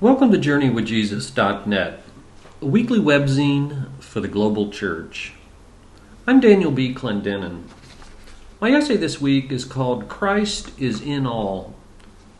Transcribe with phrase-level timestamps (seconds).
[0.00, 2.02] Welcome to JourneyWithJesus.net,
[2.62, 5.34] a weekly webzine for the global church.
[6.26, 6.94] I'm Daniel B.
[6.94, 7.64] Clendenin.
[8.62, 11.74] My essay this week is called Christ is in All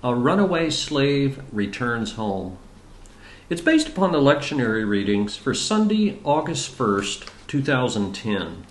[0.03, 2.57] A Runaway Slave Returns Home.
[3.51, 8.65] It's based upon the lectionary readings for Sunday, August 1st, 2010.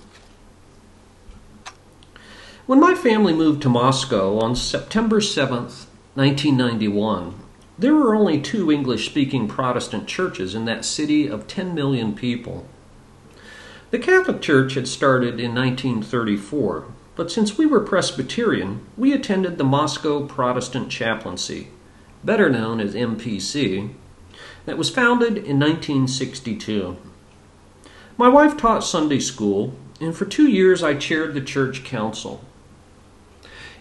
[2.66, 5.86] When my family moved to Moscow on September 7th,
[6.16, 7.36] 1991,
[7.80, 12.68] there were only two English speaking Protestant churches in that city of 10 million people.
[13.92, 16.86] The Catholic Church had started in 1934,
[17.16, 21.70] but since we were Presbyterian, we attended the Moscow Protestant Chaplaincy,
[22.22, 23.94] better known as MPC,
[24.66, 26.98] that was founded in 1962.
[28.18, 32.44] My wife taught Sunday school, and for two years I chaired the church council.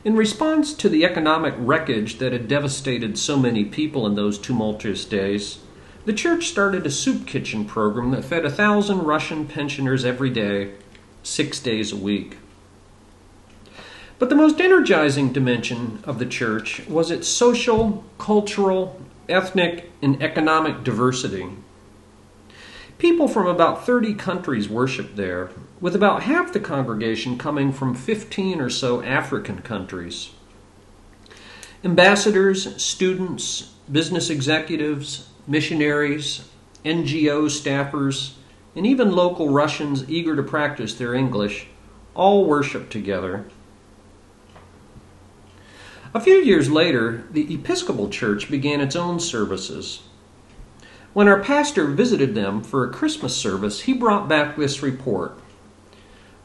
[0.09, 5.05] In response to the economic wreckage that had devastated so many people in those tumultuous
[5.05, 5.59] days,
[6.07, 10.73] the church started a soup kitchen program that fed a thousand Russian pensioners every day,
[11.23, 12.39] six days a week.
[14.19, 20.85] But the most energizing dimension of the church was its social, cultural, ethnic, and economic
[20.85, 21.51] diversity.
[22.97, 25.51] People from about 30 countries worshiped there,
[25.81, 30.31] with about half the congregation coming from 15 or so African countries.
[31.85, 36.49] Ambassadors, students, business executives, missionaries,
[36.85, 38.35] NGO staffers,
[38.75, 41.69] and even local Russians eager to practice their English
[42.15, 43.47] all worshiped together.
[46.15, 50.03] A few years later, the Episcopal Church began its own services.
[51.13, 55.39] When our pastor visited them for a Christmas service, he brought back this report.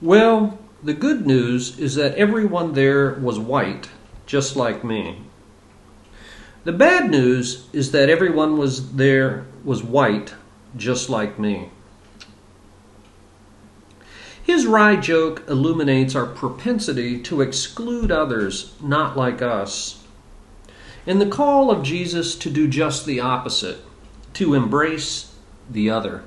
[0.04, 3.90] Well, the good news is that everyone there was white,
[4.26, 5.22] just like me.
[6.66, 10.34] The bad news is that everyone was there was white,
[10.76, 11.70] just like me.
[14.44, 20.04] His wry joke illuminates our propensity to exclude others not like us,
[21.08, 23.78] and the call of Jesus to do just the opposite
[24.34, 25.34] to embrace
[25.72, 26.26] the other.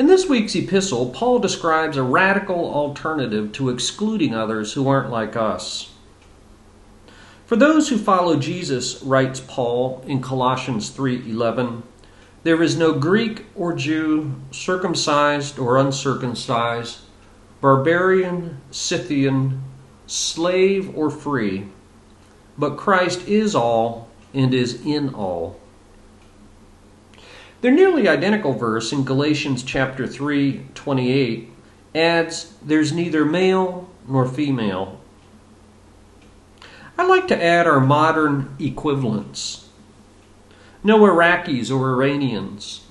[0.00, 5.36] In this week's epistle, Paul describes a radical alternative to excluding others who aren't like
[5.36, 5.90] us.
[7.44, 11.82] For those who follow Jesus, writes Paul in Colossians 3:11,
[12.44, 17.00] there is no Greek or Jew, circumcised or uncircumcised,
[17.60, 19.60] barbarian, Scythian,
[20.06, 21.66] slave or free,
[22.56, 25.59] but Christ is all and is in all.
[27.60, 31.52] Their nearly identical verse in Galatians chapter 3, 28
[31.94, 35.00] adds, There's neither male nor female.
[36.96, 39.68] I like to add our modern equivalents.
[40.82, 42.82] No Iraqis or Iranians.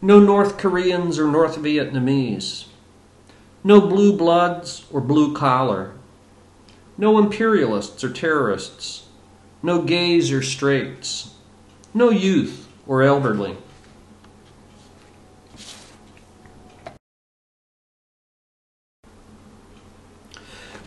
[0.00, 2.66] No North Koreans or North Vietnamese.
[3.64, 5.92] No blue bloods or blue collar.
[6.96, 9.08] No imperialists or terrorists
[9.62, 11.34] no gays or straights,
[11.92, 13.56] no youth or elderly.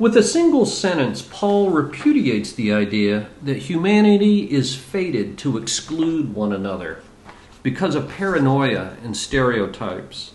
[0.02, 6.52] With a single sentence, Paul repudiates the idea that humanity is fated to exclude one
[6.52, 7.04] another
[7.62, 10.32] because of paranoia and stereotypes,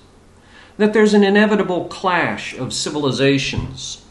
[0.76, 4.04] that there's an inevitable clash of civilizations,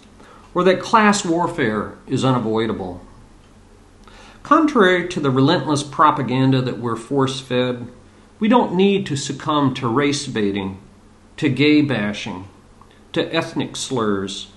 [0.53, 2.99] or that class warfare is unavoidable.
[4.43, 7.87] Contrary to the relentless propaganda that we're force fed,
[8.41, 10.81] we don't need to succumb to race baiting,
[11.37, 12.45] to gay bashing,
[13.13, 14.47] to ethnic slurs,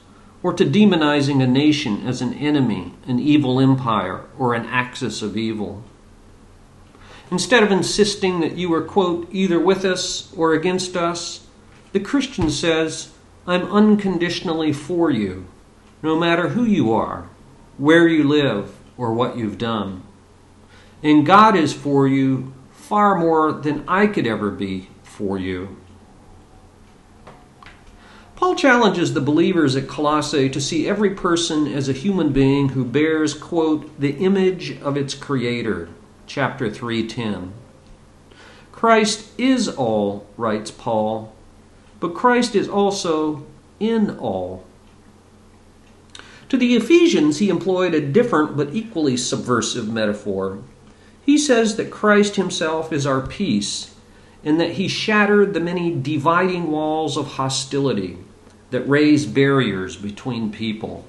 [0.43, 5.37] or to demonizing a nation as an enemy, an evil empire, or an axis of
[5.37, 5.83] evil.
[7.31, 11.47] Instead of insisting that you are, quote, either with us or against us,
[11.93, 13.11] the Christian says,
[13.47, 15.47] I'm unconditionally for you,
[16.03, 17.29] no matter who you are,
[17.77, 20.03] where you live, or what you've done.
[21.03, 25.77] And God is for you far more than I could ever be for you.
[28.39, 32.85] Paul challenges the believers at Colossae to see every person as a human being who
[32.85, 35.89] bears, quote, the image of its creator,
[36.25, 37.51] chapter 3:10.
[38.71, 41.35] Christ is all, writes Paul,
[41.99, 43.43] but Christ is also
[43.81, 44.63] in all.
[46.49, 50.59] To the Ephesians, he employed a different but equally subversive metaphor.
[51.27, 53.97] He says that Christ himself is our peace,
[54.45, 58.19] and that he shattered the many dividing walls of hostility
[58.71, 61.05] that raise barriers between people.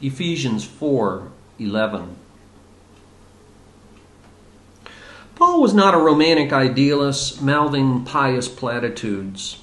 [0.00, 2.16] Ephesians 4 11.
[5.34, 9.62] Paul was not a romantic idealist mouthing pious platitudes,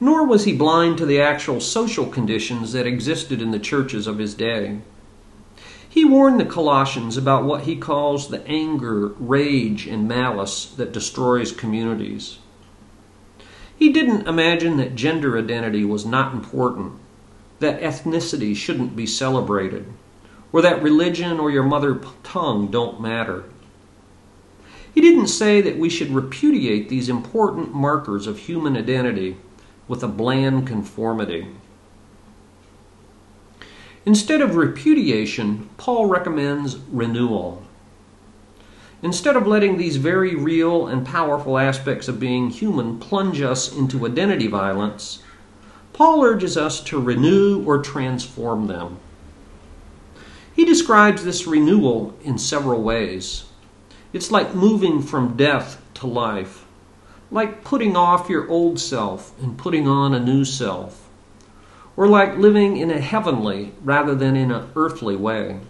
[0.00, 4.18] nor was he blind to the actual social conditions that existed in the churches of
[4.18, 4.78] his day.
[5.88, 11.52] He warned the Colossians about what he calls the anger, rage, and malice that destroys
[11.52, 12.38] communities.
[13.78, 16.92] He didn't imagine that gender identity was not important,
[17.58, 19.86] that ethnicity shouldn't be celebrated,
[20.52, 23.44] or that religion or your mother tongue don't matter.
[24.94, 29.36] He didn't say that we should repudiate these important markers of human identity
[29.88, 31.48] with a bland conformity.
[34.06, 37.64] Instead of repudiation, Paul recommends renewal.
[39.04, 44.06] Instead of letting these very real and powerful aspects of being human plunge us into
[44.06, 45.22] identity violence,
[45.92, 48.96] Paul urges us to renew or transform them.
[50.56, 53.44] He describes this renewal in several ways.
[54.14, 56.64] It's like moving from death to life,
[57.30, 61.10] like putting off your old self and putting on a new self,
[61.94, 65.60] or like living in a heavenly rather than in an earthly way.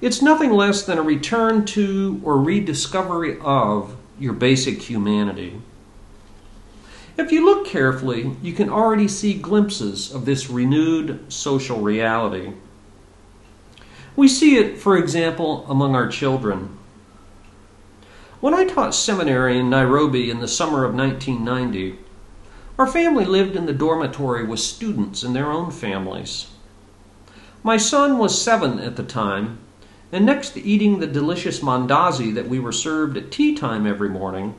[0.00, 5.60] It's nothing less than a return to or rediscovery of your basic humanity.
[7.16, 12.52] If you look carefully, you can already see glimpses of this renewed social reality.
[14.14, 16.76] We see it, for example, among our children.
[18.40, 21.98] When I taught seminary in Nairobi in the summer of 1990,
[22.78, 26.48] our family lived in the dormitory with students and their own families.
[27.62, 29.58] My son was seven at the time,
[30.12, 34.08] and next to eating the delicious mandazi that we were served at tea time every
[34.08, 34.54] morning,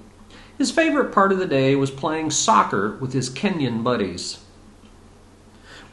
[0.57, 4.39] his favorite part of the day was playing soccer with his Kenyan buddies.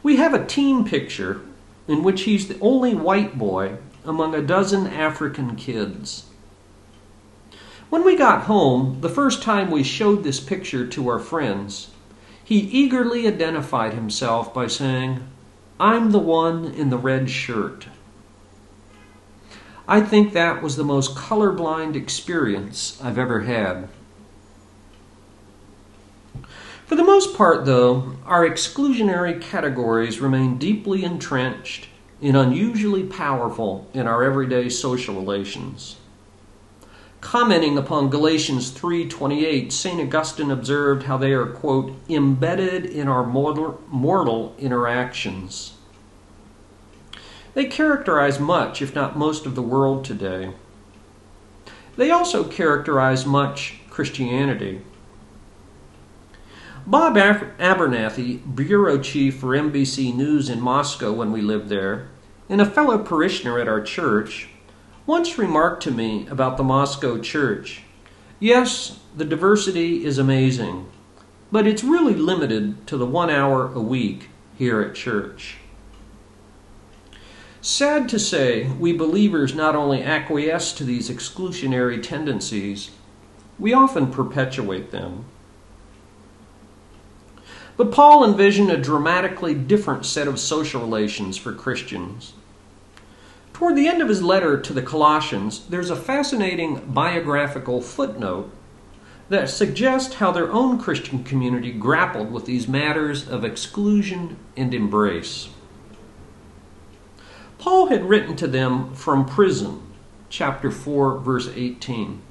[0.01, 1.41] We have a team picture
[1.87, 6.25] in which he's the only white boy among a dozen African kids.
[7.89, 11.89] When we got home, the first time we showed this picture to our friends,
[12.43, 15.27] he eagerly identified himself by saying,
[15.79, 17.87] I'm the one in the red shirt.
[19.87, 23.87] I think that was the most colorblind experience I've ever had.
[26.87, 31.87] For the most part, though, our exclusionary categories remain deeply entrenched
[32.21, 35.97] and unusually powerful in our everyday social relations.
[37.21, 39.99] Commenting upon Galatians 3:28, St.
[39.99, 45.74] Augustine observed how they are quote embedded in our mortal, mortal interactions.
[47.55, 50.51] They characterize much, if not most, of the world today.
[51.95, 54.81] They also characterize much Christianity.
[56.85, 62.09] Bob Abernethy, bureau chief for NBC News in Moscow when we lived there,
[62.49, 64.49] and a fellow parishioner at our church,
[65.07, 67.81] once remarked to me about the Moscow church
[68.39, 70.87] Yes, the diversity is amazing,
[71.53, 75.55] but it's really limited to the one hour a week here at church.
[77.65, 82.91] Sad to say, we believers not only acquiesce to these exclusionary tendencies,
[83.57, 85.25] we often perpetuate them.
[87.75, 92.33] But Paul envisioned a dramatically different set of social relations for Christians.
[93.51, 98.51] Toward the end of his letter to the Colossians, there's a fascinating biographical footnote
[99.29, 105.49] that suggests how their own Christian community grappled with these matters of exclusion and embrace.
[107.65, 109.81] Paul had written to them from prison,
[110.29, 112.21] chapter 4, verse 18.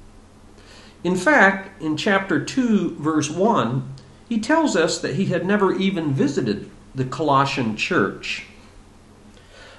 [1.03, 3.95] In fact, in chapter 2, verse 1,
[4.29, 8.45] he tells us that he had never even visited the Colossian church.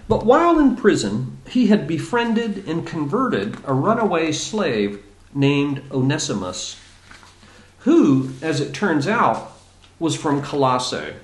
[0.07, 6.79] But while in prison, he had befriended and converted a runaway slave named Onesimus,
[7.79, 9.53] who, as it turns out,
[9.99, 11.15] was from Colossae.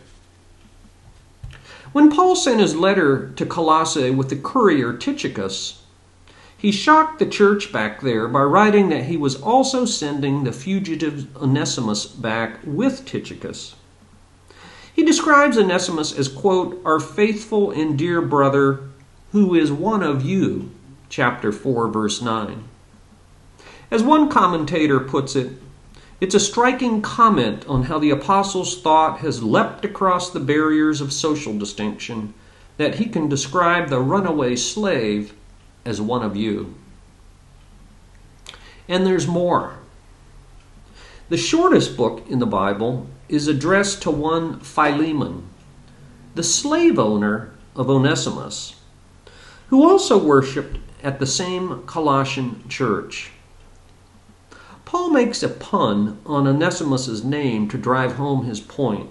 [1.93, 5.83] When Paul sent his letter to Colossae with the courier Tychicus,
[6.57, 11.37] he shocked the church back there by writing that he was also sending the fugitive
[11.37, 13.75] Onesimus back with Tychicus.
[14.95, 18.81] He describes Onesimus as, quote, our faithful and dear brother
[19.33, 20.71] who is one of you,
[21.09, 22.65] chapter 4, verse 9.
[23.91, 25.53] As one commentator puts it,
[26.23, 31.13] it's a striking comment on how the apostle's thought has leapt across the barriers of
[31.13, 32.33] social distinction
[32.77, 35.35] that he can describe the runaway slave
[35.85, 36.77] as one of you.
[38.87, 39.81] And there's more.
[41.29, 45.49] The shortest book in the Bible is addressed to one Philemon,
[46.37, 48.77] the slave owner of Onesimus,
[49.71, 53.33] who also worshiped at the same Colossian church.
[54.93, 59.09] Paul makes a pun on Onesimus's name to drive home his point.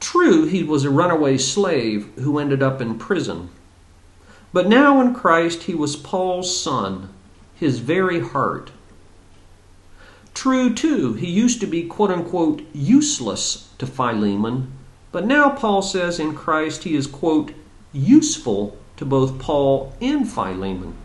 [0.00, 3.50] True, he was a runaway slave who ended up in prison.
[4.52, 7.10] But now in Christ he was Paul's son,
[7.54, 8.72] his very heart.
[10.34, 14.72] True, too, he used to be quote unquote useless to Philemon,
[15.12, 17.52] but now Paul says in Christ he is quote
[17.92, 20.96] useful to both Paul and Philemon.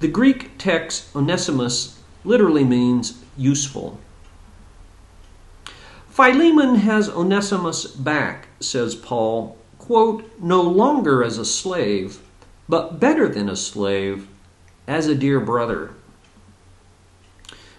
[0.00, 1.95] The Greek text Onesimus
[2.26, 3.98] literally means useful.
[6.08, 12.20] Philemon has Onesimus back, says Paul, quote, no longer as a slave,
[12.68, 14.26] but better than a slave,
[14.86, 15.90] as a dear brother.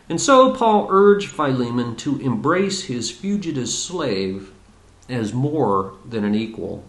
[0.10, 4.52] And so Paul urged Philemon to embrace his fugitive slave
[5.10, 6.84] as more than an equal.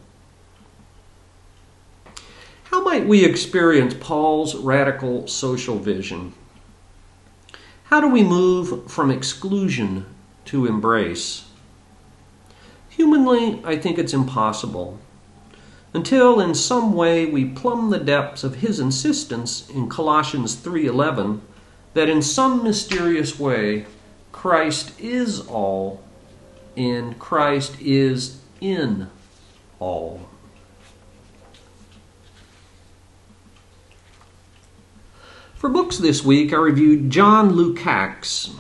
[2.65, 6.35] How might we experience Paul's radical social vision?
[7.89, 10.05] How do we move from exclusion
[10.45, 11.47] to embrace?
[12.91, 14.99] Humanly, I think it's impossible.
[15.95, 21.41] Until in some way we plumb the depths of his insistence in Colossians 3:11
[21.95, 23.87] that in some mysterious way
[24.33, 26.03] Christ is all
[26.77, 29.09] and Christ is in
[29.81, 30.29] all.
[35.59, 38.55] For books this week, I reviewed John Lukács,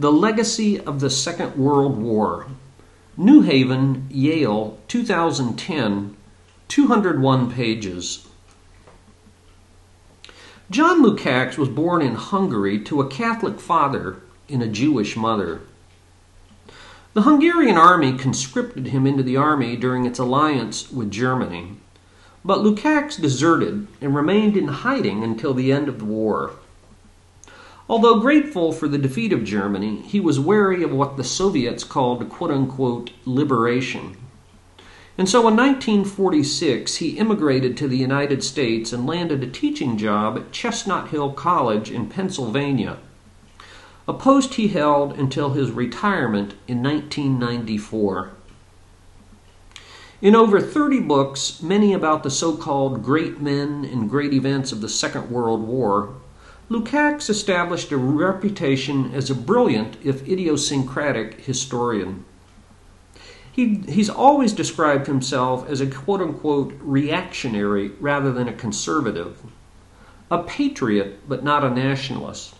[0.00, 2.48] The Legacy of the Second World War,
[3.16, 6.16] New Haven, Yale, 2010,
[6.66, 8.26] 201 pages.
[10.72, 14.16] John Lukács was born in Hungary to a Catholic father
[14.48, 15.60] and a Jewish mother.
[17.14, 21.76] The Hungarian army conscripted him into the army during its alliance with Germany.
[22.44, 26.52] But Lukács deserted and remained in hiding until the end of the war.
[27.88, 32.28] Although grateful for the defeat of Germany, he was wary of what the Soviets called
[32.30, 34.16] quote unquote liberation.
[35.18, 40.38] And so in 1946, he immigrated to the United States and landed a teaching job
[40.38, 42.96] at Chestnut Hill College in Pennsylvania,
[44.08, 48.30] a post he held until his retirement in 1994.
[50.22, 54.82] In over 30 books, many about the so called great men and great events of
[54.82, 56.10] the Second World War,
[56.68, 62.26] Lukács established a reputation as a brilliant, if idiosyncratic, historian.
[63.50, 69.40] He, he's always described himself as a quote unquote reactionary rather than a conservative,
[70.30, 72.54] a patriot but not a nationalist.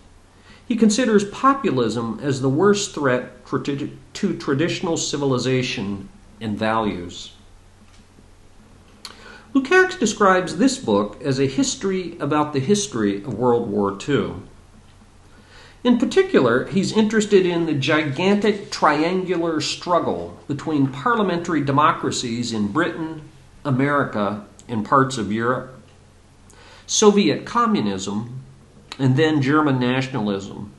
[0.66, 6.08] He considers populism as the worst threat to traditional civilization
[6.40, 7.32] and values.
[9.52, 14.34] Lukács describes this book as a history about the history of World War II.
[15.82, 23.22] In particular, he's interested in the gigantic triangular struggle between parliamentary democracies in Britain,
[23.64, 25.82] America, and parts of Europe,
[26.86, 28.42] Soviet communism,
[29.00, 30.70] and then German nationalism,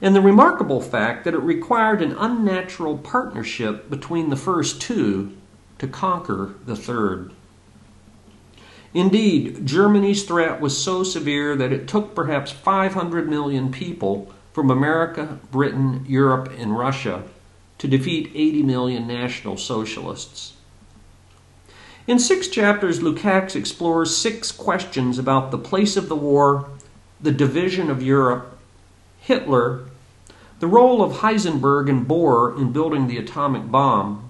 [0.00, 5.36] and the remarkable fact that it required an unnatural partnership between the first two
[5.78, 7.32] to conquer the third.
[8.94, 15.38] Indeed, Germany's threat was so severe that it took perhaps 500 million people from America,
[15.50, 17.22] Britain, Europe, and Russia
[17.78, 20.52] to defeat 80 million National Socialists.
[22.06, 26.68] In six chapters, Lukács explores six questions about the place of the war,
[27.20, 28.58] the division of Europe,
[29.20, 29.86] Hitler,
[30.60, 34.28] the role of Heisenberg and Bohr in building the atomic bomb,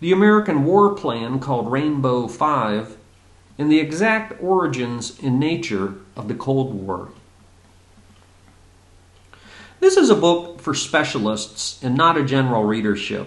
[0.00, 2.97] the American war plan called Rainbow Five,
[3.58, 7.08] and the exact origins and nature of the Cold War.
[9.80, 13.26] This is a book for specialists and not a general readership.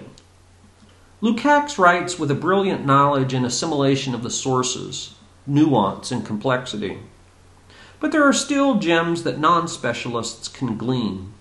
[1.22, 7.00] Lukács writes with a brilliant knowledge and assimilation of the sources, nuance, and complexity.
[8.00, 11.34] But there are still gems that non specialists can glean,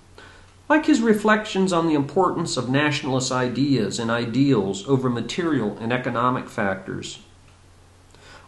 [0.68, 6.48] like his reflections on the importance of nationalist ideas and ideals over material and economic
[6.48, 7.20] factors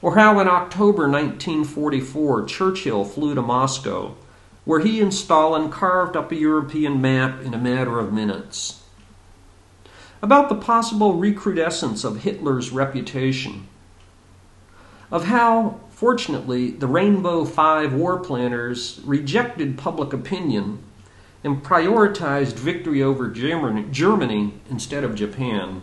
[0.03, 4.17] or how in October 1944 Churchill flew to Moscow,
[4.65, 8.83] where he and Stalin carved up a European map in a matter of minutes.
[10.21, 13.69] About the possible recrudescence of Hitler's reputation.
[15.11, 20.83] Of how, fortunately, the Rainbow Five war planners rejected public opinion
[21.45, 25.83] and prioritized victory over Germany instead of Japan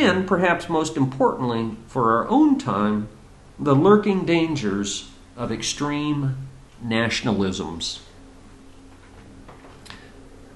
[0.00, 3.08] and perhaps most importantly for our own time,
[3.58, 6.48] the lurking dangers of extreme
[6.84, 8.00] nationalisms.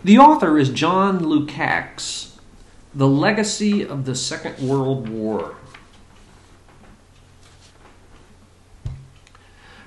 [0.03, 2.37] The author is John Lukács,
[2.95, 5.57] The Legacy of the Second World War.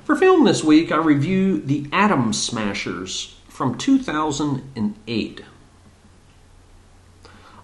[0.04, 5.42] For film this week, I review The Atom Smashers from 2008.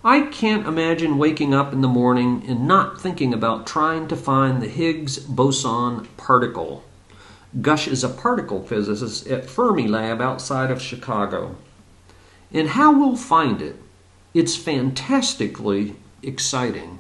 [0.04, 4.62] I can't imagine waking up in the morning and not thinking about trying to find
[4.62, 6.84] the Higgs boson particle.
[7.62, 11.56] Gush is a particle physicist at Fermilab outside of Chicago.
[12.54, 13.77] And how we'll find it,
[14.34, 17.00] it's fantastically exciting.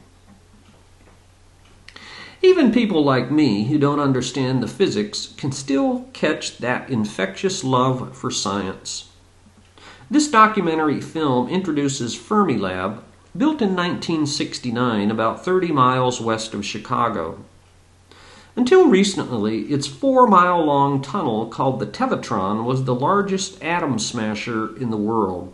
[2.41, 8.17] Even people like me who don't understand the physics can still catch that infectious love
[8.17, 9.09] for science.
[10.09, 13.01] This documentary film introduces Fermilab,
[13.35, 17.43] built in 1969 about 30 miles west of Chicago.
[18.55, 24.77] Until recently, its four mile long tunnel called the Tevatron was the largest atom smasher
[24.77, 25.53] in the world.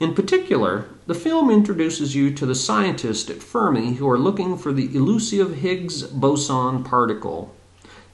[0.00, 4.72] In particular, the film introduces you to the scientists at Fermi who are looking for
[4.72, 7.54] the elusive Higgs boson particle,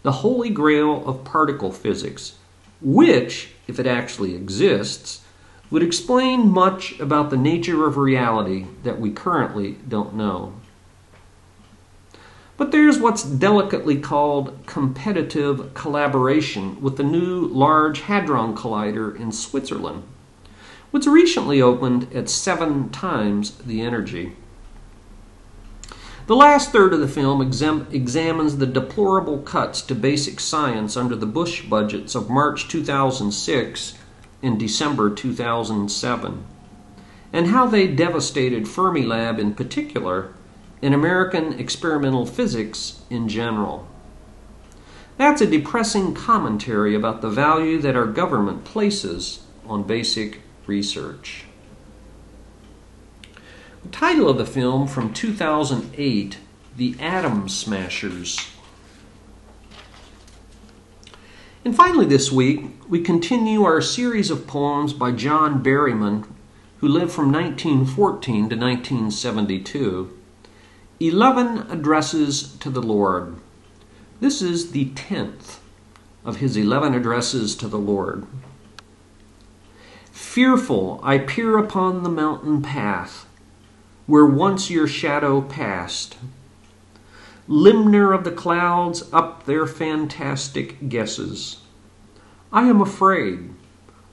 [0.02, 2.34] the holy grail of particle physics,
[2.80, 5.22] which, if it actually exists,
[5.70, 10.54] would explain much about the nature of reality that we currently don't know.
[12.56, 20.04] But there's what's delicately called competitive collaboration with the new Large Hadron Collider in Switzerland
[20.90, 24.32] which recently opened at seven times the energy.
[26.26, 31.14] The last third of the film exam- examines the deplorable cuts to basic science under
[31.14, 33.94] the Bush budgets of March 2006
[34.42, 36.44] and December 2007,
[37.32, 40.32] and how they devastated Fermilab in particular
[40.82, 43.86] and American experimental physics in general.
[45.18, 51.45] That's a depressing commentary about the value that our government places on basic research.
[53.92, 56.38] Title of the film from 2008,
[56.76, 58.50] The Atom Smashers.
[61.64, 66.26] And finally, this week, we continue our series of poems by John Berryman,
[66.78, 70.18] who lived from 1914 to 1972.
[70.98, 73.36] Eleven Addresses to the Lord.
[74.20, 75.60] This is the tenth
[76.24, 78.26] of his eleven addresses to the Lord.
[80.10, 83.25] Fearful, I peer upon the mountain path
[84.06, 86.16] where once your shadow passed.
[87.48, 91.58] Limner of the clouds up their fantastic guesses.
[92.52, 93.50] I am afraid.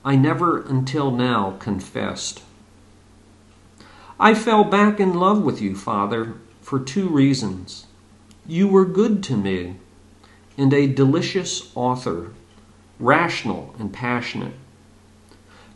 [0.06, 2.44] I never until now confessed.
[4.20, 7.88] I fell back in love with you, Father, for two reasons.
[8.46, 9.78] You were good to me,
[10.58, 12.32] and a delicious author,
[13.00, 14.54] rational and passionate.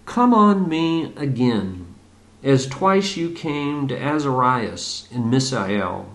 [0.06, 1.96] Come on me again,
[2.44, 6.06] as twice you came to Azarias in Misael.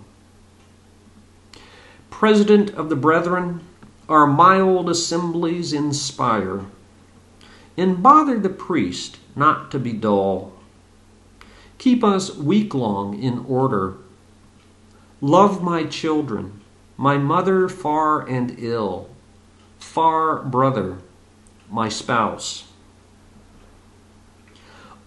[2.10, 3.60] President of the brethren,
[4.08, 6.64] our mild assemblies inspire,
[7.76, 10.52] and bother the priest not to be dull.
[11.78, 13.96] Keep us week long in order.
[15.20, 16.60] Love my children,
[16.96, 19.08] my mother far and ill,
[19.78, 20.98] far brother,
[21.70, 22.71] my spouse.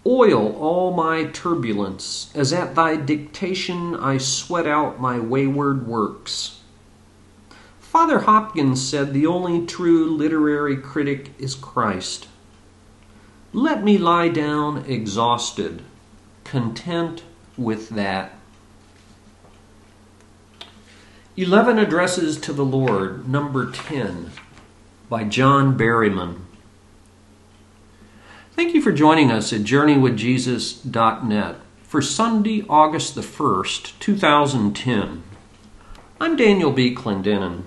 [0.06, 6.60] Oil all my turbulence, as at thy dictation I sweat out my wayward works.
[7.80, 12.28] Father Hopkins said the only true literary critic is Christ.
[13.52, 15.82] Let me lie down exhausted,
[16.44, 17.24] content
[17.56, 18.32] with that.
[21.36, 24.30] Eleven Addresses to the Lord, number 10,
[25.08, 26.45] by John Berryman.
[28.56, 35.22] Thank you for joining us at JourneyWithJesus.net for Sunday, August the 1st, 2010.
[36.18, 36.94] I'm Daniel B.
[36.94, 37.64] Clendenin.